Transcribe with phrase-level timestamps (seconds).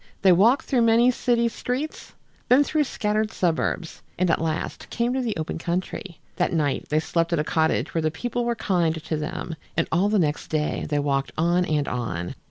[0.23, 2.13] They walked through many city streets,
[2.49, 6.19] then through more scattered suburbs, and at last came to the open country.
[6.37, 9.87] That night they slept at a cottage where the people were kind to them, and
[9.91, 12.33] all the next day they walked on and on.